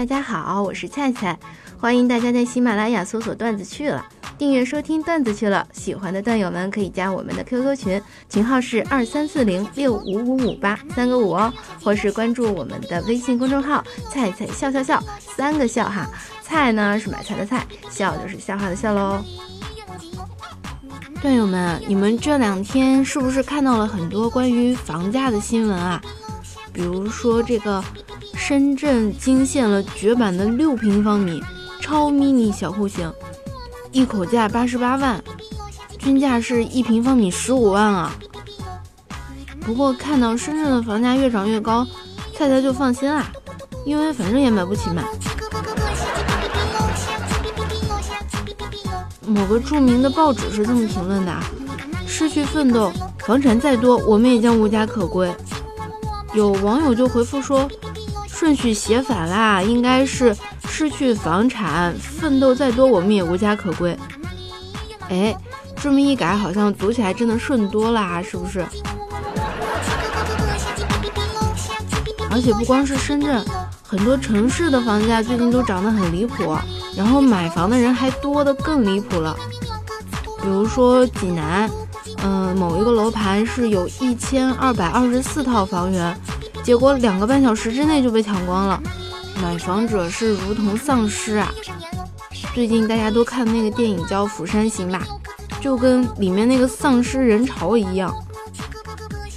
[0.00, 1.38] 大家好，我是菜菜，
[1.78, 4.02] 欢迎大家在喜马拉雅搜索“段子去了”，
[4.38, 5.68] 订阅收听“段子去了”。
[5.76, 11.52] 喜欢的段友们可以加我们的 QQ 群，群号是二三四零六五五五八三个五哦，
[11.84, 15.04] 或是关注我们的微信公众号“菜菜笑笑笑”，
[15.36, 16.08] 三个笑哈，
[16.40, 19.22] 菜呢是买菜的菜，笑就是笑话的笑喽。
[21.20, 26.00] 段友们，你们这两天是不是看到了很多关于房价的新闻啊？
[26.80, 27.84] 比如说这个。
[28.36, 31.42] 深圳惊现了绝版的六平方米
[31.80, 33.12] 超 mini 小户型，
[33.92, 35.22] 一口价八十八万，
[35.98, 38.12] 均价是一平方米十五万啊！
[39.60, 41.86] 不过看到深圳的房价越涨越高，
[42.34, 43.30] 菜菜就放心啦，
[43.84, 45.04] 因为反正也买不起嘛。
[49.26, 51.32] 某个著名的报纸是这么评论的：
[52.06, 55.30] 失去奋斗，房产再多，我们也将无家可归。
[56.34, 57.68] 有网友就回复说。
[58.28, 60.34] 顺序写反啦，应该是
[60.66, 63.94] 失去房产，奋斗再多，我们也无家可归。
[65.10, 65.36] 哎，
[65.76, 68.64] 这么一改，好像读起来真的顺多啦，是不是？
[72.30, 73.44] 而且不光是深圳，
[73.86, 76.56] 很多城市的房价最近都涨得很离谱，
[76.96, 79.36] 然后买房的人还多得更离谱了。
[80.40, 81.68] 比如说济南，
[82.22, 86.18] 嗯，某一个楼盘是有一千二百二十四套房源。
[86.70, 88.80] 结果两个半小时之内就被抢光了，
[89.42, 91.52] 买房者是如同丧尸啊！
[92.54, 95.04] 最近大家都看那个电影叫《釜山行》吧，
[95.60, 98.14] 就跟里面那个丧尸人潮一样。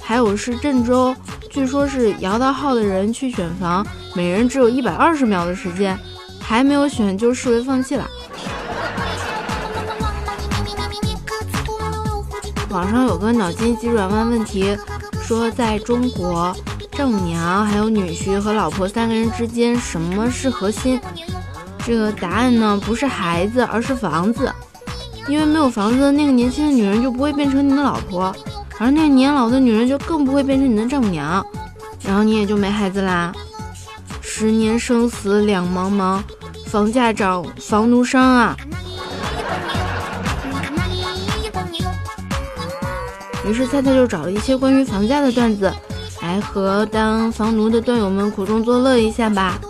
[0.00, 1.12] 还有是郑州，
[1.50, 5.98] 据说是摇到号的人去选房，每人只有一百二十秒的时间，
[6.40, 8.08] 还没有选就视为放弃了。
[12.70, 14.78] 网上有个脑筋急转弯问题，
[15.20, 16.54] 说在中国。
[16.96, 21.00] 丈母娘还有女婿和老婆三个人之间，什么是核心？
[21.84, 24.50] 这个答案呢，不是孩子，而是房子。
[25.26, 28.34] 因为没有房子，那个年轻的女人就不会变成你的老婆，
[28.78, 31.44] 而那个年老的女人就更不会变成你的丈母娘，
[32.02, 33.32] 然后你也就没孩子啦。
[34.20, 36.20] 十年生死两茫茫，
[36.66, 38.56] 房价涨，房奴伤啊。
[43.46, 45.72] 于是菜菜就找了一些关于房价的段子。
[46.24, 49.60] 来和当房奴的段友们苦中作乐一下吧。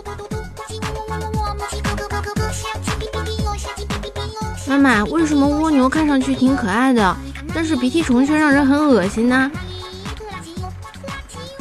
[4.65, 7.13] 妈妈，为什么蜗牛看上去挺可爱的，
[7.53, 9.51] 但是鼻涕虫却让人很恶心呢？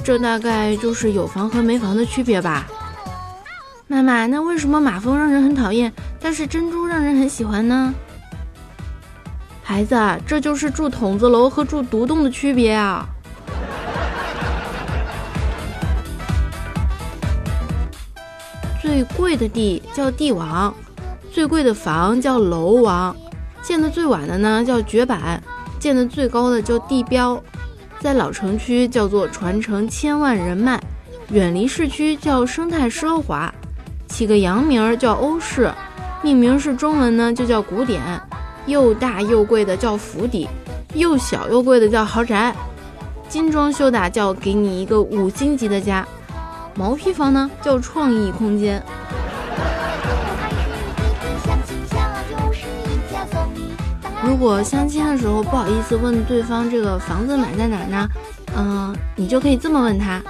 [0.05, 2.65] 这大概就是有房和没房的区别吧。
[3.89, 7.93] 妈妈，那为什么马蜂让人很讨厌，但是珍珠让人很喜欢呢？
[9.61, 13.05] 孩子，这就是住筒子楼和住独栋的区别啊。
[18.95, 20.73] 最贵的地叫地王，
[21.33, 23.17] 最贵的房叫楼王，
[23.61, 25.43] 建的最晚的呢叫绝版，
[25.81, 27.43] 建的最高的叫地标，
[27.99, 30.81] 在老城区叫做传承千万人脉，
[31.31, 33.53] 远离市区叫生态奢华，
[34.07, 35.73] 起个洋名叫欧式，
[36.23, 38.01] 命名是中文呢就叫古典，
[38.67, 40.49] 又大又贵的叫府邸，
[40.95, 42.55] 又小又贵的叫豪宅，
[43.29, 46.07] 精装修的叫给你一个五星级的家。
[46.77, 48.83] 毛坯房呢，叫创意空间。
[54.27, 58.09] 如果相亲的时候不好意思问对方这个房子买在哪儿呢？
[58.57, 60.21] 嗯，你就可以这么问他：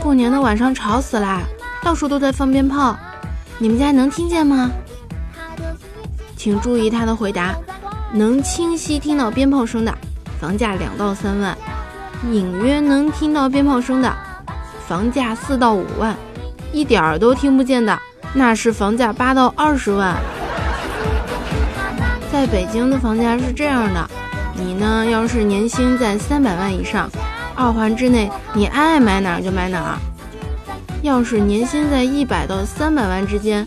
[0.00, 1.42] 过年的晚上吵死啦，
[1.82, 2.98] 到处都在放鞭炮，
[3.58, 4.70] 你们家能听见吗？
[6.36, 7.54] 请注意他的回答：
[8.12, 9.94] 能清晰听到鞭炮声的，
[10.38, 11.54] 房价两到三万；
[12.30, 14.14] 隐约能听到鞭炮声的。
[14.90, 16.16] 房价四到五万，
[16.72, 17.96] 一点儿都听不见的，
[18.34, 20.16] 那是房价八到二十万。
[22.32, 24.10] 在北京的房价是这样的，
[24.56, 27.08] 你呢要是年薪在三百万以上，
[27.54, 29.94] 二环之内你爱买哪儿就买哪儿；
[31.02, 33.64] 要是年薪在一百到三百万之间，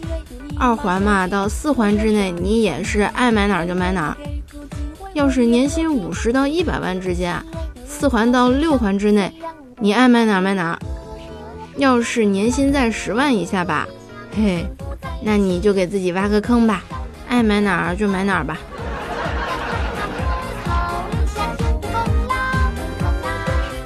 [0.59, 4.17] 二环嘛到四环之内你也是爱买哪儿就买哪儿；
[5.13, 7.41] 要是年薪五十到一百万之间，
[7.87, 9.31] 四环到六环之内
[9.79, 10.79] 你爱买哪儿买哪儿。
[11.77, 13.87] 要是年薪在十万以下吧，
[14.35, 14.65] 嘿，
[15.23, 16.83] 那你就给自己挖个坑吧，
[17.27, 18.57] 爱买哪儿就买哪儿吧。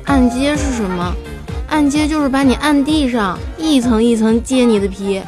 [0.05, 1.13] 按揭是什么？
[1.69, 5.21] 按揭就是把你按地上，一层一层揭你的皮。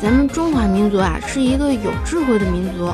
[0.00, 2.90] 咱们中华民族啊，是一个有智慧的民族，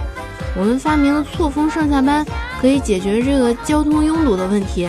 [0.56, 2.26] 我们发明了错峰上下班。
[2.60, 4.88] 可以解决这个交通拥堵的问题。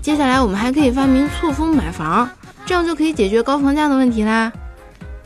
[0.00, 2.28] 接下来我们还可以发明错峰买房，
[2.64, 4.52] 这样就可以解决高房价的问题啦。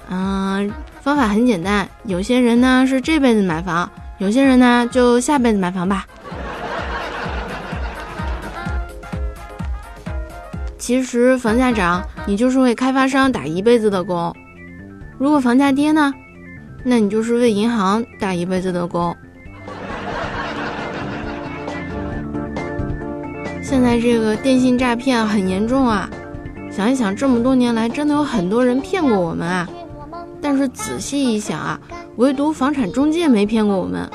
[0.09, 0.73] 嗯，
[1.03, 6.07] 方法很简单，有些人呢是这辈子买房，有些人呢就下辈子买房吧。
[10.79, 14.33] 其实房价涨，你就是为开发商打一辈子的工；
[15.19, 16.13] 如果房价跌呢，
[16.83, 19.15] 那你就是为银行打一辈子的工。
[23.71, 26.11] 现在这个电信诈骗很严重啊！
[26.73, 29.69] 想一想，这么多年来，真的有很多人骗过我们啊。
[30.43, 31.81] 但是仔细一想啊，
[32.17, 34.11] 唯独房产中介没骗过我们。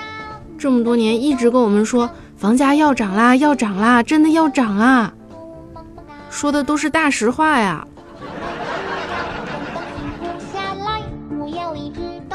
[0.60, 5.14] 这么多年一直跟我们说房价要涨啦，要涨啦，真的要涨啦。
[6.30, 7.88] 说的都是大实话呀！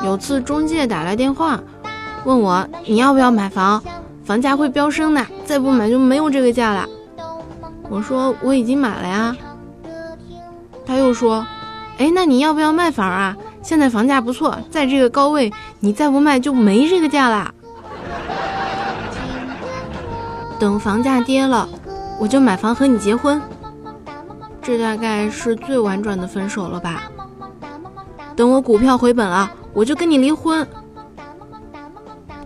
[0.02, 1.61] 有次中介打来电话，
[2.25, 3.82] 问我你要不要买房，
[4.25, 6.88] 房价会飙升的，再不买就没有这个价了。
[7.90, 9.37] 我说我已经买了呀。
[10.87, 11.46] 他又说，
[11.98, 13.37] 哎，那你要不要卖房啊？
[13.62, 17.52] 现在房价不错，在这个高位，你再不卖就没这个价啦。
[20.58, 21.69] 等房价跌了，
[22.19, 23.40] 我就买房和你结婚。
[24.62, 27.02] 这大概是最婉转的分手了吧？
[28.37, 30.66] 等我股票回本了，我就跟你离婚。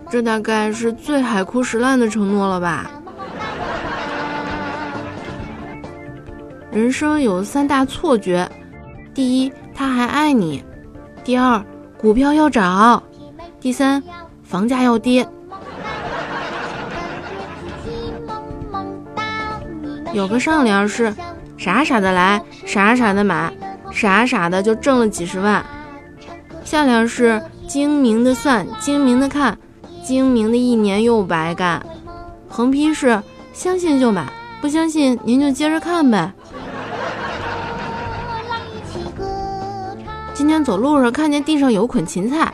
[0.09, 2.89] 这大概是最海枯石烂的承诺了吧？
[6.75, 8.45] 人生有三大错觉：
[9.13, 10.61] 第一，他还爱你；
[11.23, 11.63] 第二，
[11.97, 13.01] 股票要涨；
[13.61, 14.03] 第三，
[14.43, 15.25] 房价要跌。
[20.11, 21.15] 有个上联是。
[21.57, 23.51] 傻傻的来，傻傻的买，
[23.89, 25.65] 傻傻的就挣了几十万。
[26.65, 29.57] 下联是精明的算，精明的看，
[30.03, 31.83] 精明的一年又白干。
[32.49, 33.23] 横批是
[33.53, 34.27] 相信就买，
[34.61, 36.33] 不相信您就接着看呗。
[40.45, 42.53] 今天走路上看见地上有捆芹菜，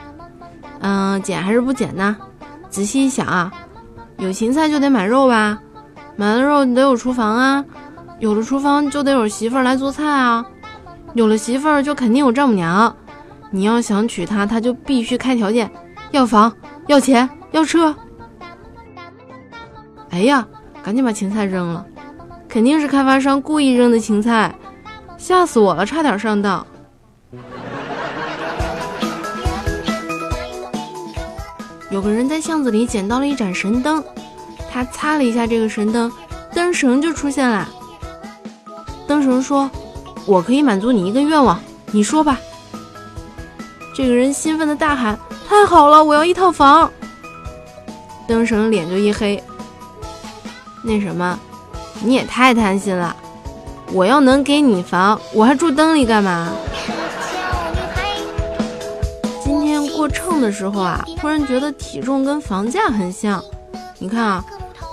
[0.80, 2.16] 嗯，捡还是不捡呢？
[2.70, 3.52] 仔细一想啊，
[4.18, 5.60] 有芹菜就得买肉吧，
[6.16, 7.66] 买了肉得有厨房啊。
[8.20, 10.46] 有了厨房就得有媳妇儿来做菜啊，
[11.16, 12.96] 有了媳妇儿就肯定有丈母娘。
[13.50, 15.70] 你要想娶她，她就必须开条件，
[16.12, 16.50] 要房、
[16.88, 17.94] 要钱、要车。
[20.12, 20.48] 哎呀，
[20.82, 21.86] 赶紧把芹菜扔了，
[22.48, 24.56] 肯定是开发商故意扔的芹菜，
[25.18, 26.66] 吓死我了，差点上当。
[31.92, 34.02] 有个人在巷子里捡到了一盏神灯，
[34.72, 36.10] 他擦了一下这个神灯，
[36.54, 37.68] 灯绳就出现了。
[39.06, 39.70] 灯绳说
[40.26, 41.60] ：“我可以满足你一个愿望，
[41.92, 42.40] 你说吧。”
[43.94, 46.90] 这个人兴奋的大喊：“太好了，我要一套房！”
[48.26, 49.44] 灯绳脸就一黑
[50.82, 51.38] ：“那什么，
[52.02, 53.14] 你也太贪心了！
[53.92, 56.54] 我要能给你房，我还住灯里干嘛？”
[60.02, 63.40] 过秤的时候啊，突然觉得体重跟房价很像。
[64.00, 64.44] 你看啊，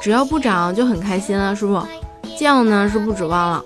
[0.03, 1.83] 只要不涨就很开心了，是不？
[2.39, 3.65] 降呢是不指望了。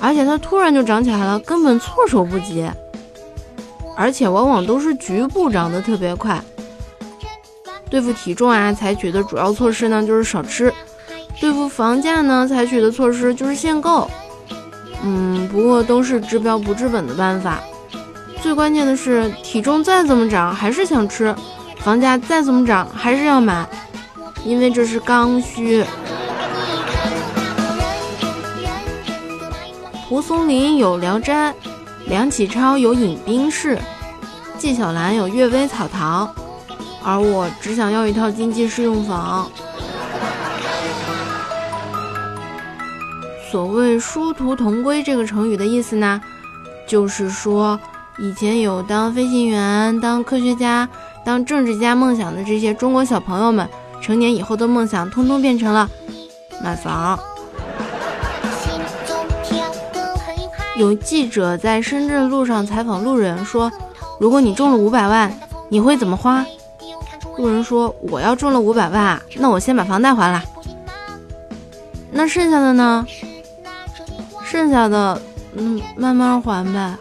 [0.00, 2.66] 而且它突然就涨起来了，根本措手不及。
[3.94, 6.42] 而且往往都是局部长得特别快。
[7.90, 10.70] 对付体重啊，采取的主要措施呢就是少吃；
[11.42, 14.10] 对付房价呢，采取的措施就是限购。
[15.02, 17.60] 嗯，不过都是治标不治本的办法。
[18.44, 21.34] 最关键的是，体重再怎么涨还是想吃，
[21.78, 23.66] 房价再怎么涨还是要买，
[24.44, 25.82] 因为这是刚需。
[30.06, 31.52] 蒲松龄有《聊斋》，
[32.04, 33.76] 梁启超有《饮冰室》，
[34.58, 36.28] 纪晓岚有《阅微草堂》，
[37.02, 39.50] 而我只想要一套经济适用房。
[43.50, 46.20] 所谓“殊途同归”这个成语的意思呢，
[46.86, 47.80] 就是说
[48.18, 50.88] 以前有当飞行员、当科学家、
[51.24, 53.68] 当政治家梦想的这些中国小朋友们，
[54.00, 55.88] 成年以后的梦想通通变成了
[56.62, 57.18] 买房。
[60.76, 63.70] 有记者在深圳路上采访路人，说
[64.18, 65.32] ：“如果你中了五百万，
[65.68, 66.44] 你会怎么花？”
[67.36, 70.42] 路人说：“我要中了五百万，那我先把房贷还了。
[72.12, 73.04] 那剩下的呢？
[74.44, 75.20] 剩下的，
[75.56, 76.96] 嗯，慢慢还呗。”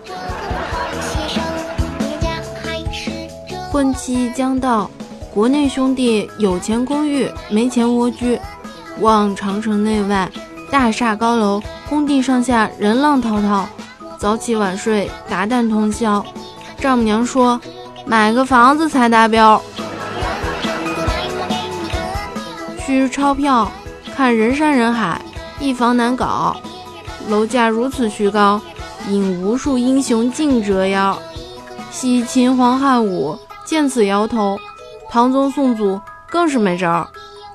[3.74, 4.88] 婚期将到，
[5.34, 8.39] 国内兄弟有钱公寓，没钱蜗居，
[9.00, 10.32] 望长城内外。
[10.70, 13.68] 大厦高楼，工地上下人浪滔滔，
[14.20, 16.24] 早起晚睡，达旦通宵。
[16.77, 17.60] 丈母娘说
[18.06, 19.60] ：“买个房子才达标。”
[22.86, 23.72] 需钞票，
[24.15, 25.20] 看人山人海，
[25.60, 26.56] 一房难搞。
[27.27, 28.62] 楼价如此虚高，
[29.10, 31.18] 引无数英雄竞折腰。
[31.89, 34.60] 惜秦皇汉武见此摇头，
[35.10, 37.08] 唐宗宋祖更是没招，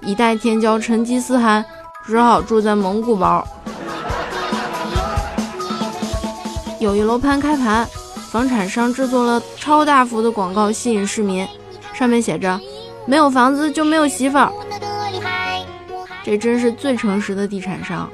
[0.03, 1.65] 一代天骄成吉思汗
[2.07, 3.47] 只好住在蒙古包。
[6.81, 7.87] 有一楼盘开盘，
[8.31, 11.47] 房产商制作了超大幅的广告吸引市民，
[11.93, 12.59] 上面写着
[13.05, 14.51] ：“没有房子就没有媳妇儿。”
[16.25, 18.09] 这真是最诚实的地产商。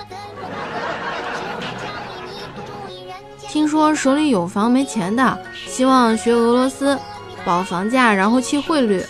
[3.48, 6.98] 听说手里有房没钱的，希望学俄罗斯，
[7.44, 9.02] 保房价然后弃汇率；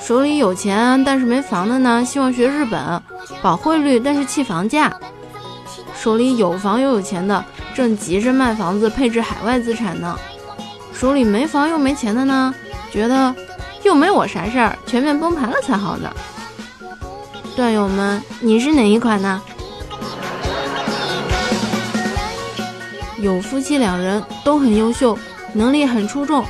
[0.00, 3.02] 手里有钱但是没房的呢，希望学日本，
[3.42, 4.90] 保汇率但是弃房价；
[5.94, 7.44] 手里有房又有钱的。
[7.74, 10.18] 正急着卖房子配置海外资产呢，
[10.94, 12.54] 手里没房又没钱的呢，
[12.90, 13.34] 觉得
[13.82, 16.10] 又没我啥事儿，全面崩盘了才好呢。
[17.54, 19.42] 段友们，你是哪一款呢？
[23.18, 25.18] 有夫妻两人都很优秀，
[25.52, 26.42] 能力很出众，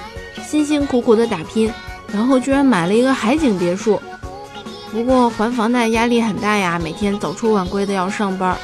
[0.46, 1.72] 辛辛苦苦的打拼，
[2.12, 4.00] 然后居然买了一个海景别墅。
[4.92, 8.56] 不过还房贷压力很大呀，每天早出晚归的要上班。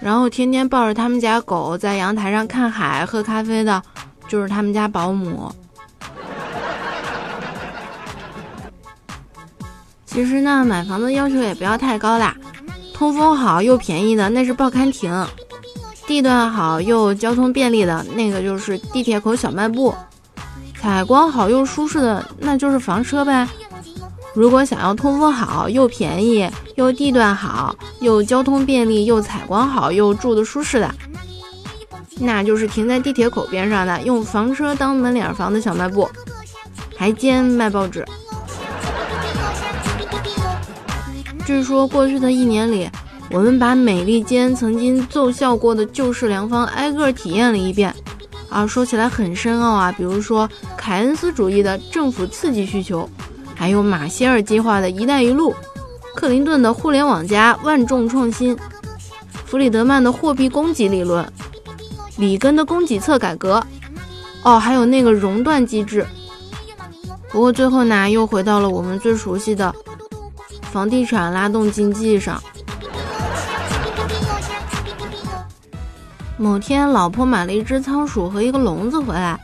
[0.00, 3.82] 然后天天抱着他们家狗在阳台上看海、喝咖啡的，
[4.26, 5.52] 就是他们家保姆。
[10.06, 12.34] 其实呢，买房子要求也不要太高啦，
[12.94, 15.26] 通风好又便宜的那是报刊亭，
[16.06, 19.94] 地段好又交通便利的那个就是地铁口小卖部，
[20.86, 23.48] 采光好又舒适的那就是房车呗。
[24.32, 30.94] 如果想要通风好又便宜又地段好又交通便利又采光好又住的舒适的，
[32.20, 36.08] 那就是停在地铁口边上的用房车当门脸房的小卖部，
[36.96, 38.06] 还兼卖报纸。
[41.44, 42.88] 据说过去的一年里，
[43.32, 47.92] 我们把美利坚曾经奏效过的旧式良方挨个体验了一遍，
[48.48, 53.08] 啊，说起来很深奥啊，比如说凯恩斯主义的政府刺激需求。
[53.58, 55.54] 还有马歇尔计划的一带一路，
[56.14, 58.54] 克林顿的互联网加万众创新，
[59.46, 61.26] 弗里德曼的货币供给理论，
[62.18, 63.64] 里根的供给侧改革，
[64.42, 66.06] 哦，还有那个熔断机制。
[67.30, 69.74] 不过最后呢，又回到了我们最熟悉的
[70.70, 72.42] 房地产拉动经济上。
[76.38, 79.38] 某天，老婆买了一只仓鼠和一个笼子回来，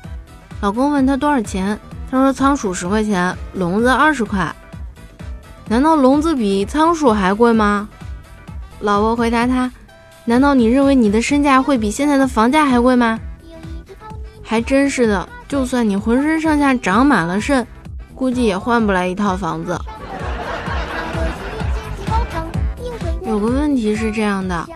[0.61, 1.79] 老公问她多少钱。
[2.11, 4.55] 他说：“仓鼠十块钱，笼子二十块。
[5.69, 7.89] 难道笼子比仓鼠还贵吗？”
[8.81, 9.73] 老婆回答他
[10.27, 13.19] ：“难道你认为你的身价会比现在的房价还贵吗？”
[14.45, 17.67] 还真是的，就算你浑身上下长满了肾，
[18.15, 19.81] 估计也换不来一套房子。
[23.25, 24.69] 有个问题是这样的：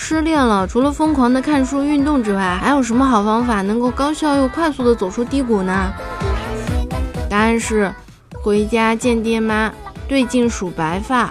[0.00, 5.92] 失恋了，除了疯狂的看书、运动之外，还有什么好方法能够高效又快速的走出低谷呢？
[7.28, 7.92] 答案是：
[8.40, 9.70] 回家见爹妈，
[10.06, 11.30] 对镜数白发，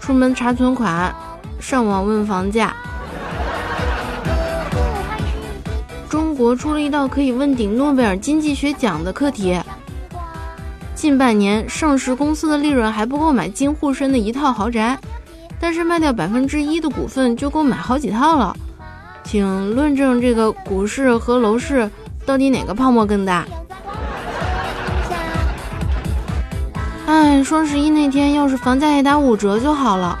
[0.00, 1.14] 出门查存款，
[1.60, 2.74] 上网问房价。
[6.10, 9.58] 中国出了一道可以问鼎诺贝尔经济学奖的课题。
[10.94, 14.98] 近半年，上市公司的利润还不够买金沪深的一套豪宅，
[15.60, 18.56] 但是卖掉百分之一的股份就够买好几套了。
[19.24, 21.90] 请论证这个股市和楼市
[22.24, 23.44] 到底哪个泡沫更大？
[27.06, 30.18] 哎，双十一那天要是房价也打五折就好了。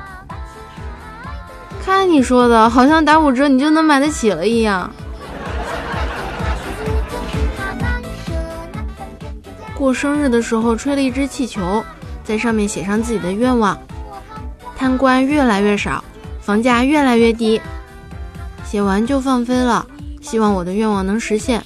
[1.84, 4.90] 看你说的，好像打五折你就能买得起了一样。
[9.74, 11.84] 过生日的时候吹了一只气球，
[12.24, 13.78] 在上面写上自己的愿望：
[14.78, 16.04] 贪官越来越少，
[16.40, 17.60] 房价越来越低。
[18.64, 19.84] 写完就放飞了，
[20.20, 21.60] 希望我的愿望能实现。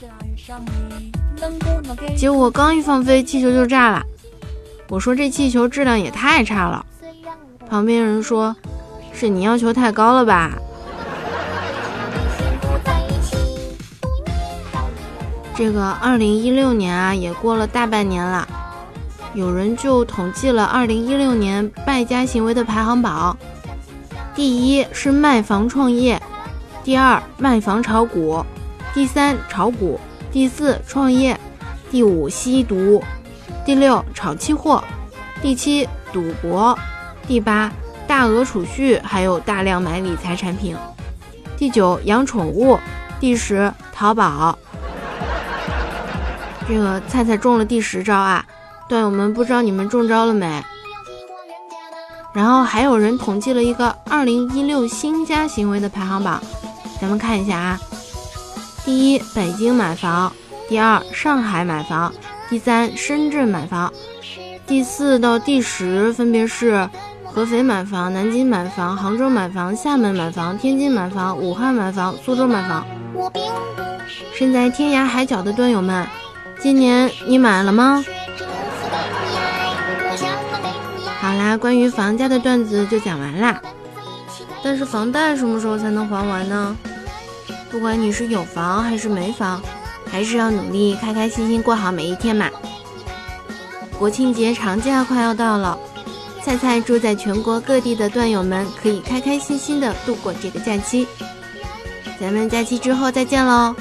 [2.16, 4.02] 结果刚一放飞，气球就炸了。
[4.88, 6.86] 我说这气球质量也太差了，
[7.68, 8.56] 旁边人说，
[9.12, 10.52] 是你要求太高了吧？
[15.54, 18.48] 这个二零一六年啊，也过了大半年了，
[19.34, 23.36] 有人就统计了二零一六年败家行为的排行榜，
[24.34, 26.20] 第一是卖房创业，
[26.84, 28.44] 第二卖房炒股，
[28.92, 29.98] 第三炒股，
[30.30, 31.38] 第四创业，
[31.90, 33.02] 第五吸毒。
[33.64, 34.82] 第六，炒期货；
[35.40, 36.76] 第七，赌博；
[37.28, 37.72] 第八，
[38.08, 40.74] 大额储蓄，还有大量买理财产品；
[41.56, 42.76] 第九，养宠物；
[43.20, 44.58] 第十，淘宝。
[46.66, 48.44] 这个菜菜中了第十招啊！
[48.92, 50.62] 段友们，不知道你们中招了没？
[52.34, 56.42] 然后还有人统计了一个二零一六新家行为的排行榜，
[57.00, 57.80] 咱们看一下啊。
[58.84, 60.30] 第一，北京买房；
[60.68, 62.12] 第二，上海买房；
[62.50, 63.90] 第三，深圳买房；
[64.66, 66.86] 第四到第十分别是
[67.24, 72.84] 合肥买房、南京买房、杭州买房、厦门买房、天津买房、武汉买房、苏州买房。
[74.34, 76.06] 身在天涯海角的段友们，
[76.60, 78.04] 今年你买了吗？
[81.56, 83.60] 关于房价的段子就讲完啦。
[84.62, 86.76] 但是房贷什么时候才能还完呢？
[87.70, 89.60] 不管你是有房还是没房，
[90.10, 92.48] 还是要努力开开心心过好每一天嘛。
[93.98, 95.78] 国庆节长假快要到了，
[96.42, 101.06] 菜菜住在全国各地的段友们可以开开心心的度过这个假期。
[102.20, 103.74] 咱们假期之后再见喽！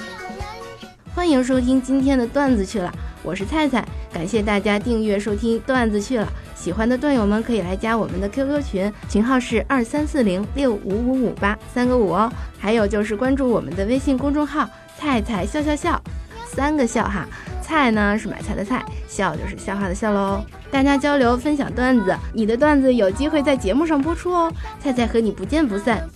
[1.13, 6.27] 欢迎收听今天的段子去了，我是菜菜，感谢大家订阅收听段子去了。
[6.61, 12.31] 喜欢的段友们可以来加我们的 QQ 群，群号是二三四零六五五五八三个五哦。
[12.59, 15.99] 还有就是关注我们的微信公众号“菜菜笑笑笑”，
[16.45, 17.25] 三个笑哈。
[17.63, 20.45] 菜呢是买菜的菜，笑就是笑话的笑喽。
[20.69, 24.53] 大家交流分享段子，你的段子有机会在节目上播出哦。
[24.79, 26.07] 菜菜和你不见不散。